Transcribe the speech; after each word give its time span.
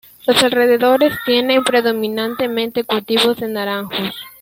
Los 0.25 0.41
alrededores 0.41 1.13
tienen 1.27 1.63
predominantemente 1.63 2.83
cultivos 2.83 3.37
de 3.37 3.47
naranjos. 3.49 4.15